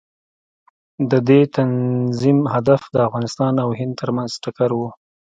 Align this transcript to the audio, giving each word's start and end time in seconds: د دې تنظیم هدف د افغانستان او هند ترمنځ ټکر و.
د 1.11 1.13
دې 1.29 1.41
تنظیم 1.57 2.39
هدف 2.53 2.81
د 2.93 2.97
افغانستان 3.07 3.53
او 3.63 3.69
هند 3.79 3.93
ترمنځ 4.01 4.31
ټکر 4.43 4.69
و. 4.75 4.81